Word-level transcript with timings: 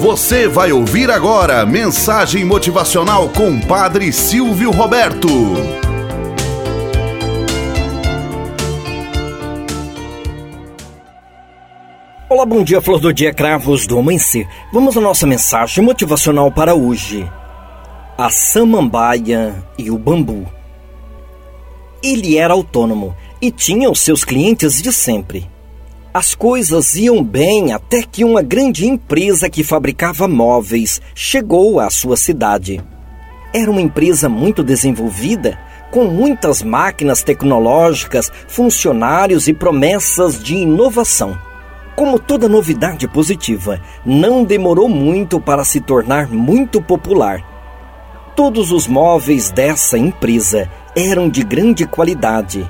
Você 0.00 0.48
vai 0.48 0.72
ouvir 0.72 1.10
agora 1.10 1.66
mensagem 1.66 2.42
motivacional 2.42 3.28
com 3.28 3.60
Padre 3.60 4.10
Silvio 4.14 4.70
Roberto. 4.70 5.28
Olá, 12.30 12.46
bom 12.46 12.64
dia, 12.64 12.80
flor 12.80 12.98
do 12.98 13.12
dia, 13.12 13.34
cravos 13.34 13.86
do 13.86 13.98
amanhecer. 13.98 14.48
Vamos 14.72 14.96
à 14.96 15.02
nossa 15.02 15.26
mensagem 15.26 15.84
motivacional 15.84 16.50
para 16.50 16.74
hoje. 16.74 17.30
A 18.16 18.30
samambaia 18.30 19.62
e 19.76 19.90
o 19.90 19.98
bambu. 19.98 20.46
Ele 22.02 22.38
era 22.38 22.54
autônomo 22.54 23.14
e 23.38 23.50
tinha 23.50 23.90
os 23.90 24.00
seus 24.00 24.24
clientes 24.24 24.80
de 24.80 24.94
sempre. 24.94 25.46
As 26.12 26.34
coisas 26.34 26.96
iam 26.96 27.22
bem 27.22 27.72
até 27.72 28.02
que 28.02 28.24
uma 28.24 28.42
grande 28.42 28.84
empresa 28.84 29.48
que 29.48 29.62
fabricava 29.62 30.26
móveis 30.26 31.00
chegou 31.14 31.78
à 31.78 31.88
sua 31.88 32.16
cidade. 32.16 32.82
Era 33.54 33.70
uma 33.70 33.80
empresa 33.80 34.28
muito 34.28 34.64
desenvolvida, 34.64 35.56
com 35.92 36.06
muitas 36.06 36.64
máquinas 36.64 37.22
tecnológicas, 37.22 38.28
funcionários 38.48 39.46
e 39.46 39.54
promessas 39.54 40.42
de 40.42 40.56
inovação. 40.56 41.38
Como 41.94 42.18
toda 42.18 42.48
novidade 42.48 43.06
positiva, 43.06 43.80
não 44.04 44.42
demorou 44.42 44.88
muito 44.88 45.40
para 45.40 45.62
se 45.62 45.80
tornar 45.80 46.28
muito 46.28 46.82
popular. 46.82 47.40
Todos 48.34 48.72
os 48.72 48.88
móveis 48.88 49.52
dessa 49.52 49.96
empresa 49.96 50.68
eram 50.96 51.28
de 51.28 51.44
grande 51.44 51.86
qualidade, 51.86 52.68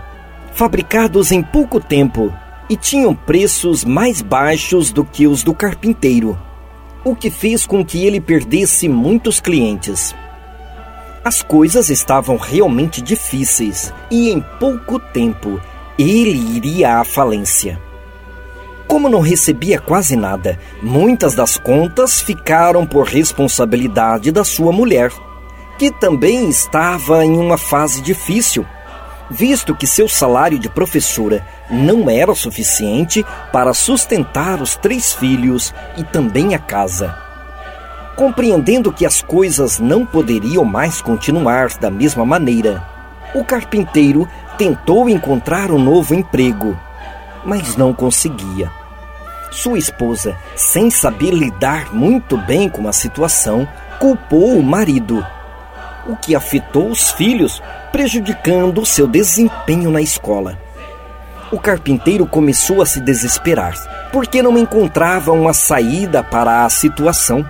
fabricados 0.53 1.33
em 1.33 1.43
pouco 1.43 1.81
tempo 1.81 2.31
e 2.71 2.77
tinham 2.77 3.13
preços 3.13 3.85
mais 3.85 4.23
baixos 4.23 4.93
do 4.93 5.05
que 5.05 5.27
os 5.27 5.43
do 5.43 5.53
carpinteiro, 5.53 6.39
o 7.05 7.17
que 7.17 7.29
fez 7.29 7.67
com 7.67 7.85
que 7.85 8.07
ele 8.07 8.21
perdesse 8.21 8.89
muitos 8.89 9.41
clientes. 9.41 10.15
As 11.25 11.43
coisas 11.43 11.91
estavam 11.91 12.37
realmente 12.37 13.03
difíceis 13.03 13.93
e 14.09 14.31
em 14.31 14.41
pouco 14.61 15.01
tempo 15.01 15.61
ele 15.99 16.57
iria 16.57 17.01
à 17.01 17.05
falência. 17.05 17.79
Como 18.87 19.09
não 19.09 19.21
recebia 19.21 19.81
quase 19.81 20.15
nada, 20.15 20.57
muitas 20.81 21.35
das 21.35 21.59
contas 21.59 22.21
ficaram 22.21 22.87
por 22.87 23.05
responsabilidade 23.05 24.31
da 24.31 24.45
sua 24.45 24.71
mulher, 24.71 25.13
que 25.77 25.91
também 25.91 26.49
estava 26.49 27.25
em 27.25 27.37
uma 27.37 27.59
fase 27.59 28.01
difícil 28.01 28.65
visto 29.31 29.75
que 29.75 29.87
seu 29.87 30.09
salário 30.09 30.59
de 30.59 30.69
professora 30.69 31.47
não 31.71 32.11
era 32.11 32.35
suficiente 32.35 33.25
para 33.53 33.73
sustentar 33.73 34.61
os 34.61 34.77
três 34.77 35.13
filhos 35.13 35.73
e 35.97 36.03
também 36.03 36.55
a 36.55 36.59
casa. 36.59 37.17
Compreendendo 38.17 38.93
que 38.93 39.07
as 39.07 39.23
coisas 39.23 39.79
não 39.79 40.05
poderiam 40.05 40.65
mais 40.65 41.01
continuar 41.01 41.69
da 41.79 41.91
mesma 41.91 42.27
maneira, 42.27 42.85
o 43.35 43.45
carpinteiro 43.45 44.29
tentou 44.59 45.09
encontrar 45.09 45.71
um 45.71 45.79
novo 45.79 46.15
emprego, 46.15 46.79
mas 47.45 47.77
não 47.77 47.95
conseguia. 47.95 48.71
Sua 49.51 49.79
esposa, 49.79 50.37
sem 50.55 50.91
saber 50.91 51.33
lidar 51.33 51.95
muito 51.95 52.37
bem 52.37 52.69
com 52.69 52.87
a 52.87 52.93
situação, 52.93 53.67
culpou 53.99 54.59
o 54.59 54.63
marido 54.63 55.25
o 56.07 56.17
que 56.17 56.35
afetou 56.35 56.91
os 56.91 57.11
filhos, 57.11 57.63
prejudicando 57.93 58.85
seu 58.87 59.07
desempenho 59.07 59.91
na 59.91 60.01
escola. 60.01 60.59
O 61.53 61.59
carpinteiro 61.59 62.27
começou 62.27 62.81
a 62.81 62.87
se 62.87 63.01
desesperar, 63.01 63.75
porque 64.13 64.43
não 64.43 64.57
encontrava 64.57 65.33
uma 65.33 65.53
saída 65.53 66.23
para 66.23 66.65
a 66.65 66.71
situação. 66.71 67.45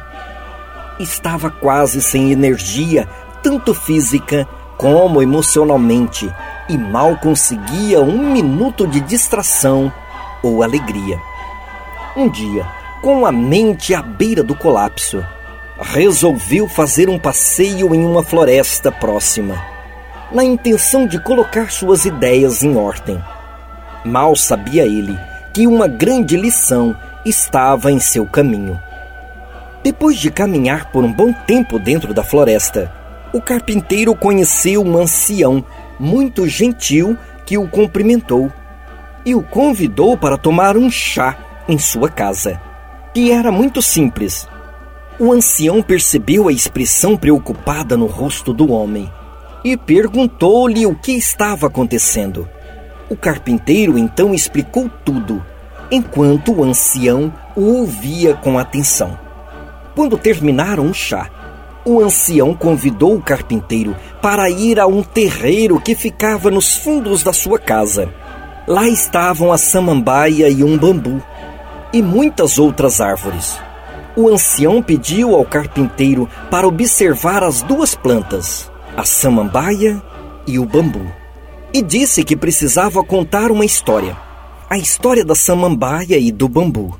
Estava 0.98 1.50
quase 1.50 2.00
sem 2.00 2.32
energia, 2.32 3.06
tanto 3.42 3.74
física 3.74 4.48
como 4.78 5.20
emocionalmente, 5.20 6.32
e 6.68 6.78
mal 6.78 7.16
conseguia 7.18 8.00
um 8.00 8.32
minuto 8.32 8.86
de 8.86 9.00
distração 9.00 9.92
ou 10.42 10.62
alegria. 10.62 11.18
Um 12.16 12.28
dia, 12.28 12.66
com 13.02 13.26
a 13.26 13.32
mente 13.32 13.94
à 13.94 14.02
beira 14.02 14.42
do 14.42 14.54
colapso, 14.54 15.22
resolveu 15.80 16.68
fazer 16.68 17.08
um 17.08 17.18
passeio 17.18 17.94
em 17.94 18.04
uma 18.04 18.22
floresta 18.22 18.92
próxima, 18.92 19.60
na 20.30 20.44
intenção 20.44 21.06
de 21.06 21.18
colocar 21.18 21.70
suas 21.70 22.04
ideias 22.04 22.62
em 22.62 22.76
ordem. 22.76 23.22
Mal 24.04 24.36
sabia 24.36 24.84
ele 24.84 25.18
que 25.54 25.66
uma 25.66 25.88
grande 25.88 26.36
lição 26.36 26.96
estava 27.24 27.90
em 27.90 27.98
seu 27.98 28.26
caminho. 28.26 28.78
Depois 29.82 30.18
de 30.18 30.30
caminhar 30.30 30.90
por 30.92 31.02
um 31.02 31.12
bom 31.12 31.32
tempo 31.32 31.78
dentro 31.78 32.12
da 32.12 32.22
floresta, 32.22 32.92
o 33.32 33.40
carpinteiro 33.40 34.14
conheceu 34.14 34.84
um 34.84 34.98
ancião 34.98 35.64
muito 35.98 36.46
gentil 36.46 37.16
que 37.46 37.56
o 37.56 37.66
cumprimentou 37.66 38.52
e 39.24 39.34
o 39.34 39.42
convidou 39.42 40.16
para 40.16 40.36
tomar 40.36 40.76
um 40.76 40.90
chá 40.90 41.36
em 41.66 41.78
sua 41.78 42.10
casa, 42.10 42.60
que 43.14 43.32
era 43.32 43.50
muito 43.50 43.80
simples 43.80 44.46
o 45.20 45.32
ancião 45.32 45.82
percebeu 45.82 46.48
a 46.48 46.52
expressão 46.52 47.14
preocupada 47.14 47.94
no 47.94 48.06
rosto 48.06 48.54
do 48.54 48.72
homem 48.72 49.12
e 49.62 49.76
perguntou-lhe 49.76 50.86
o 50.86 50.94
que 50.94 51.12
estava 51.12 51.66
acontecendo. 51.66 52.48
O 53.10 53.14
carpinteiro 53.14 53.98
então 53.98 54.32
explicou 54.32 54.88
tudo, 55.04 55.44
enquanto 55.90 56.54
o 56.54 56.64
ancião 56.64 57.30
o 57.54 57.80
ouvia 57.80 58.32
com 58.32 58.58
atenção. 58.58 59.18
Quando 59.94 60.16
terminaram 60.16 60.86
o 60.86 60.94
chá, 60.94 61.28
o 61.84 62.00
ancião 62.00 62.54
convidou 62.54 63.14
o 63.14 63.22
carpinteiro 63.22 63.94
para 64.22 64.48
ir 64.48 64.80
a 64.80 64.86
um 64.86 65.02
terreiro 65.02 65.78
que 65.78 65.94
ficava 65.94 66.50
nos 66.50 66.76
fundos 66.76 67.22
da 67.22 67.34
sua 67.34 67.58
casa. 67.58 68.08
Lá 68.66 68.88
estavam 68.88 69.52
a 69.52 69.58
samambaia 69.58 70.48
e 70.48 70.64
um 70.64 70.78
bambu, 70.78 71.22
e 71.92 72.00
muitas 72.00 72.58
outras 72.58 73.02
árvores 73.02 73.58
o 74.16 74.28
ancião 74.28 74.82
pediu 74.82 75.34
ao 75.34 75.44
carpinteiro 75.44 76.28
para 76.50 76.66
observar 76.66 77.42
as 77.42 77.62
duas 77.62 77.94
plantas, 77.94 78.70
a 78.96 79.04
samambaia 79.04 80.02
e 80.46 80.58
o 80.58 80.66
bambu, 80.66 81.06
e 81.72 81.80
disse 81.82 82.24
que 82.24 82.36
precisava 82.36 83.02
contar 83.04 83.50
uma 83.50 83.64
história, 83.64 84.16
a 84.68 84.76
história 84.76 85.24
da 85.24 85.34
samambaia 85.34 86.18
e 86.18 86.32
do 86.32 86.48
bambu. 86.48 86.98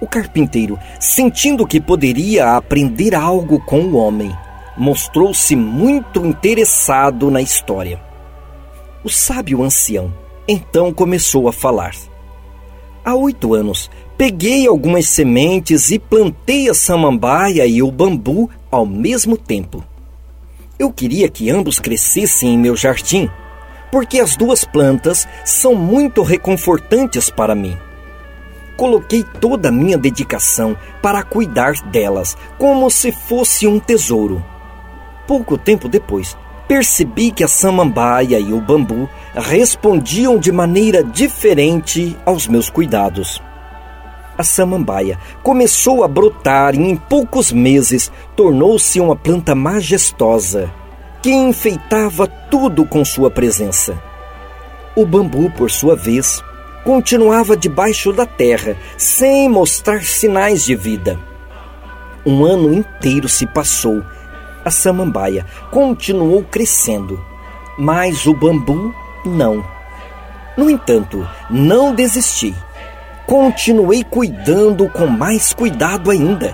O 0.00 0.06
carpinteiro, 0.06 0.78
sentindo 0.98 1.66
que 1.66 1.80
poderia 1.80 2.56
aprender 2.56 3.14
algo 3.14 3.60
com 3.60 3.80
o 3.80 3.96
homem, 3.96 4.34
mostrou-se 4.76 5.54
muito 5.54 6.24
interessado 6.24 7.30
na 7.30 7.42
história. 7.42 8.00
O 9.04 9.08
sábio 9.08 9.62
ancião 9.62 10.12
então 10.48 10.92
começou 10.92 11.48
a 11.48 11.52
falar. 11.52 11.94
Há 13.04 13.14
oito 13.14 13.54
anos, 13.54 13.88
Peguei 14.20 14.66
algumas 14.66 15.08
sementes 15.08 15.90
e 15.90 15.98
plantei 15.98 16.68
a 16.68 16.74
samambaia 16.74 17.64
e 17.66 17.82
o 17.82 17.90
bambu 17.90 18.50
ao 18.70 18.84
mesmo 18.84 19.34
tempo. 19.34 19.82
Eu 20.78 20.92
queria 20.92 21.26
que 21.26 21.48
ambos 21.48 21.78
crescessem 21.78 22.52
em 22.52 22.58
meu 22.58 22.76
jardim, 22.76 23.30
porque 23.90 24.20
as 24.20 24.36
duas 24.36 24.62
plantas 24.62 25.26
são 25.42 25.74
muito 25.74 26.22
reconfortantes 26.22 27.30
para 27.30 27.54
mim. 27.54 27.74
Coloquei 28.76 29.24
toda 29.40 29.70
a 29.70 29.72
minha 29.72 29.96
dedicação 29.96 30.76
para 31.00 31.22
cuidar 31.22 31.72
delas, 31.90 32.36
como 32.58 32.90
se 32.90 33.10
fosse 33.12 33.66
um 33.66 33.80
tesouro. 33.80 34.44
Pouco 35.26 35.56
tempo 35.56 35.88
depois, 35.88 36.36
percebi 36.68 37.30
que 37.30 37.42
a 37.42 37.48
samambaia 37.48 38.38
e 38.38 38.52
o 38.52 38.60
bambu 38.60 39.08
respondiam 39.34 40.36
de 40.36 40.52
maneira 40.52 41.02
diferente 41.02 42.14
aos 42.26 42.46
meus 42.46 42.68
cuidados 42.68 43.40
a 44.40 44.42
samambaia 44.42 45.18
começou 45.42 46.02
a 46.02 46.08
brotar 46.08 46.74
e 46.74 46.78
em 46.78 46.96
poucos 46.96 47.52
meses 47.52 48.10
tornou-se 48.34 48.98
uma 48.98 49.14
planta 49.14 49.54
majestosa 49.54 50.72
que 51.22 51.30
enfeitava 51.30 52.26
tudo 52.26 52.86
com 52.86 53.04
sua 53.04 53.30
presença. 53.30 54.02
O 54.96 55.04
bambu, 55.04 55.50
por 55.50 55.70
sua 55.70 55.94
vez, 55.94 56.42
continuava 56.84 57.54
debaixo 57.54 58.14
da 58.14 58.24
terra, 58.24 58.78
sem 58.96 59.46
mostrar 59.46 60.02
sinais 60.02 60.64
de 60.64 60.74
vida. 60.74 61.18
Um 62.24 62.42
ano 62.42 62.72
inteiro 62.72 63.28
se 63.28 63.46
passou. 63.46 64.02
A 64.64 64.70
samambaia 64.70 65.44
continuou 65.70 66.42
crescendo, 66.44 67.22
mas 67.78 68.26
o 68.26 68.32
bambu 68.32 68.94
não. 69.26 69.62
No 70.56 70.70
entanto, 70.70 71.28
não 71.50 71.94
desisti 71.94 72.54
continuei 73.30 74.02
cuidando 74.02 74.88
com 74.88 75.06
mais 75.06 75.52
cuidado 75.52 76.10
ainda. 76.10 76.52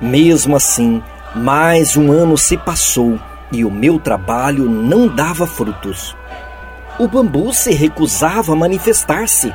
Mesmo 0.00 0.56
assim, 0.56 1.00
mais 1.32 1.96
um 1.96 2.10
ano 2.10 2.36
se 2.36 2.56
passou 2.56 3.20
e 3.52 3.64
o 3.64 3.70
meu 3.70 4.00
trabalho 4.00 4.68
não 4.68 5.06
dava 5.06 5.46
frutos. 5.46 6.16
O 6.98 7.06
bambu 7.06 7.54
se 7.54 7.72
recusava 7.72 8.52
a 8.52 8.56
manifestar-se. 8.56 9.54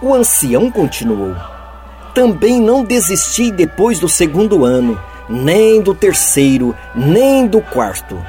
O 0.00 0.14
ancião 0.14 0.70
continuou. 0.70 1.34
Também 2.14 2.60
não 2.60 2.84
desisti 2.84 3.50
depois 3.50 3.98
do 3.98 4.08
segundo 4.08 4.64
ano, 4.64 5.00
nem 5.28 5.82
do 5.82 5.96
terceiro, 5.96 6.76
nem 6.94 7.44
do 7.44 7.60
quarto. 7.60 8.24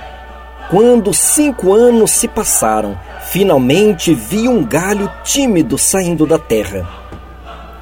Quando 0.71 1.13
cinco 1.13 1.71
anos 1.71 2.09
se 2.09 2.27
passaram, 2.27 2.97
finalmente 3.35 4.13
vi 4.13 4.47
um 4.47 4.63
galho 4.63 5.11
tímido 5.21 5.77
saindo 5.77 6.25
da 6.25 6.39
terra. 6.39 6.87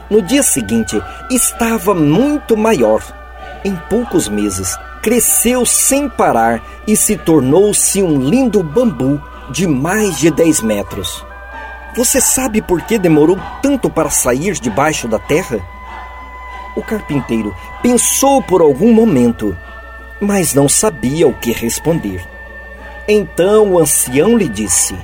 No 0.09 0.19
dia 0.19 0.41
seguinte, 0.41 0.99
estava 1.29 1.93
muito 1.93 2.57
maior. 2.57 3.03
Em 3.63 3.75
poucos 3.87 4.27
meses, 4.27 4.75
cresceu 5.03 5.63
sem 5.63 6.09
parar 6.09 6.59
e 6.87 6.95
se 6.95 7.15
tornou-se 7.15 8.01
um 8.01 8.19
lindo 8.19 8.63
bambu 8.63 9.21
de 9.51 9.67
mais 9.67 10.17
de 10.17 10.31
10 10.31 10.61
metros. 10.61 11.23
Você 11.95 12.19
sabe 12.19 12.59
por 12.59 12.81
que 12.81 12.97
demorou 12.97 13.37
tanto 13.61 13.91
para 13.91 14.09
sair 14.09 14.53
debaixo 14.53 15.07
da 15.07 15.19
terra? 15.19 15.59
O 16.75 16.81
carpinteiro 16.81 17.55
pensou 17.83 18.41
por 18.41 18.59
algum 18.59 18.91
momento, 18.91 19.55
mas 20.19 20.55
não 20.55 20.67
sabia 20.67 21.27
o 21.27 21.33
que 21.35 21.51
responder. 21.51 22.27
Então 23.07 23.73
o 23.73 23.77
ancião 23.77 24.35
lhe 24.35 24.49
disse: 24.49 24.97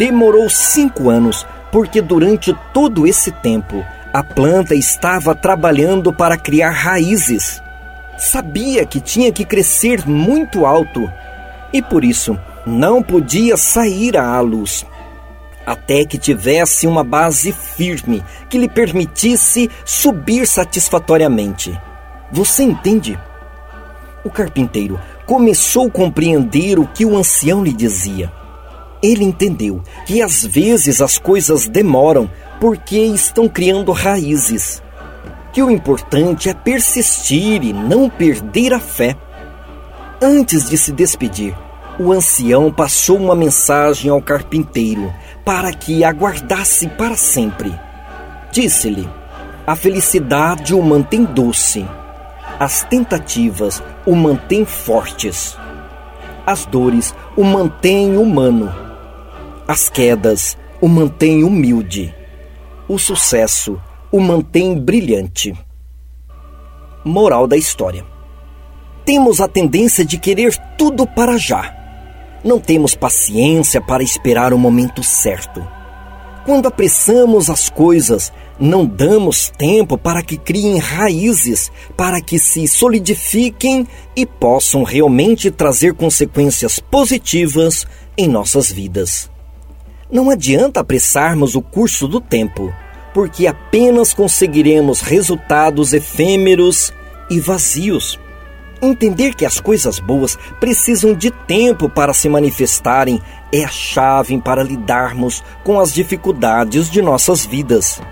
Demorou 0.00 0.48
cinco 0.48 1.10
anos, 1.10 1.46
porque 1.70 2.00
durante 2.00 2.56
todo 2.72 3.06
esse 3.06 3.30
tempo 3.30 3.84
a 4.14 4.22
planta 4.24 4.74
estava 4.74 5.34
trabalhando 5.34 6.10
para 6.10 6.38
criar 6.38 6.70
raízes. 6.70 7.62
Sabia 8.16 8.86
que 8.86 8.98
tinha 8.98 9.30
que 9.30 9.44
crescer 9.44 10.08
muito 10.08 10.64
alto 10.64 11.06
e 11.70 11.82
por 11.82 12.02
isso 12.02 12.34
não 12.64 13.02
podia 13.02 13.58
sair 13.58 14.16
à 14.16 14.40
luz 14.40 14.86
até 15.66 16.06
que 16.06 16.16
tivesse 16.16 16.86
uma 16.86 17.04
base 17.04 17.52
firme 17.52 18.24
que 18.48 18.56
lhe 18.56 18.70
permitisse 18.70 19.70
subir 19.84 20.46
satisfatoriamente. 20.46 21.78
Você 22.32 22.62
entende? 22.62 23.20
O 24.24 24.30
carpinteiro 24.30 24.98
começou 25.26 25.88
a 25.88 25.90
compreender 25.90 26.78
o 26.78 26.86
que 26.86 27.04
o 27.04 27.18
ancião 27.18 27.62
lhe 27.62 27.74
dizia. 27.74 28.39
Ele 29.02 29.24
entendeu 29.24 29.82
que 30.06 30.20
às 30.20 30.44
vezes 30.44 31.00
as 31.00 31.18
coisas 31.18 31.66
demoram 31.66 32.30
porque 32.60 32.98
estão 32.98 33.48
criando 33.48 33.92
raízes. 33.92 34.82
Que 35.52 35.62
o 35.62 35.70
importante 35.70 36.48
é 36.48 36.54
persistir 36.54 37.64
e 37.64 37.72
não 37.72 38.08
perder 38.08 38.74
a 38.74 38.78
fé. 38.78 39.16
Antes 40.22 40.68
de 40.68 40.76
se 40.76 40.92
despedir, 40.92 41.56
o 41.98 42.12
ancião 42.12 42.70
passou 42.70 43.16
uma 43.16 43.34
mensagem 43.34 44.10
ao 44.10 44.22
carpinteiro 44.22 45.12
para 45.44 45.72
que 45.72 46.04
aguardasse 46.04 46.88
para 46.88 47.16
sempre. 47.16 47.74
Disse-lhe: 48.52 49.08
A 49.66 49.74
felicidade 49.74 50.74
o 50.74 50.82
mantém 50.82 51.24
doce, 51.24 51.86
as 52.58 52.82
tentativas 52.84 53.82
o 54.06 54.14
mantêm 54.14 54.64
fortes, 54.64 55.56
as 56.46 56.66
dores 56.66 57.14
o 57.36 57.44
mantêm 57.44 58.16
humano, 58.16 58.89
as 59.70 59.88
quedas 59.88 60.58
o 60.80 60.88
mantêm 60.88 61.44
humilde, 61.44 62.14
o 62.88 62.98
sucesso 62.98 63.80
o 64.10 64.20
mantém 64.20 64.78
brilhante. 64.78 65.54
Moral 67.04 67.46
da 67.46 67.56
história: 67.56 68.04
Temos 69.04 69.40
a 69.40 69.46
tendência 69.46 70.04
de 70.04 70.18
querer 70.18 70.56
tudo 70.76 71.06
para 71.06 71.36
já 71.36 71.80
não 72.42 72.58
temos 72.58 72.94
paciência 72.94 73.80
para 73.80 74.02
esperar 74.02 74.54
o 74.54 74.58
momento 74.58 75.02
certo. 75.02 75.66
Quando 76.46 76.66
apressamos 76.66 77.50
as 77.50 77.68
coisas, 77.68 78.32
não 78.58 78.86
damos 78.86 79.50
tempo 79.58 79.98
para 79.98 80.22
que 80.22 80.38
criem 80.38 80.78
raízes, 80.78 81.70
para 81.96 82.20
que 82.20 82.38
se 82.38 82.66
solidifiquem 82.66 83.86
e 84.16 84.24
possam 84.24 84.82
realmente 84.84 85.50
trazer 85.50 85.92
consequências 85.94 86.78
positivas 86.78 87.86
em 88.16 88.26
nossas 88.26 88.72
vidas. 88.72 89.30
Não 90.12 90.28
adianta 90.28 90.80
apressarmos 90.80 91.54
o 91.54 91.62
curso 91.62 92.08
do 92.08 92.20
tempo, 92.20 92.74
porque 93.14 93.46
apenas 93.46 94.12
conseguiremos 94.12 95.02
resultados 95.02 95.92
efêmeros 95.92 96.92
e 97.30 97.38
vazios. 97.38 98.18
Entender 98.82 99.34
que 99.36 99.46
as 99.46 99.60
coisas 99.60 100.00
boas 100.00 100.36
precisam 100.58 101.14
de 101.14 101.30
tempo 101.30 101.88
para 101.88 102.12
se 102.12 102.28
manifestarem 102.28 103.22
é 103.52 103.64
a 103.64 103.68
chave 103.68 104.36
para 104.40 104.64
lidarmos 104.64 105.44
com 105.62 105.78
as 105.78 105.94
dificuldades 105.94 106.90
de 106.90 107.00
nossas 107.00 107.46
vidas. 107.46 108.02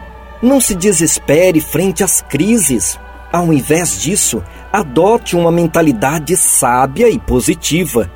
Não 0.41 0.61
se 0.61 0.77
desespere 0.77 1.61
frente 1.61 2.05
às 2.05 2.21
crises. 2.21 2.97
Ao 3.33 3.53
invés 3.53 4.01
disso, 4.01 4.41
adote 4.73 5.35
uma 5.35 5.51
mentalidade 5.51 6.37
sábia 6.37 7.09
e 7.09 7.19
positiva, 7.19 8.09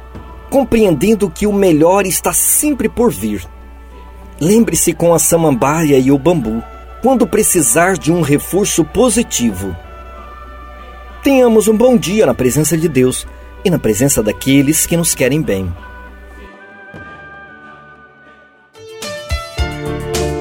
compreendendo 0.49 1.29
que 1.29 1.49
o 1.49 1.53
melhor 1.53 2.07
está 2.07 2.33
sempre 2.33 2.89
por 2.89 3.11
vir. 3.11 3.45
Lembre-se 4.43 4.93
com 4.93 5.15
a 5.15 5.19
samambaia 5.19 5.99
e 5.99 6.11
o 6.11 6.19
bambu, 6.19 6.63
quando 7.01 7.27
precisar 7.27 7.97
de 7.97 8.13
um 8.13 8.21
reforço 8.21 8.85
positivo 8.85 9.75
Tenhamos 11.23 11.69
um 11.69 11.77
bom 11.77 11.97
dia 11.97 12.27
na 12.27 12.35
presença 12.35 12.77
de 12.77 12.89
Deus 12.89 13.29
e 13.65 13.71
na 13.71 13.79
presença 13.79 14.25
daqueles 14.25 14.87
que 14.87 14.97
nos 14.97 15.15
querem 15.15 15.41
bem. 15.41 15.73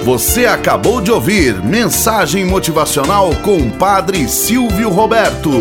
Você 0.03 0.47
acabou 0.47 0.99
de 0.99 1.11
ouvir 1.11 1.63
Mensagem 1.63 2.43
Motivacional 2.43 3.29
com 3.43 3.57
o 3.57 3.71
Padre 3.77 4.27
Silvio 4.27 4.89
Roberto. 4.89 5.51